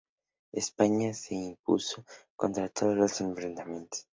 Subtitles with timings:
[0.51, 2.03] España se impuso
[2.41, 4.07] en todos sus enfrentamientos.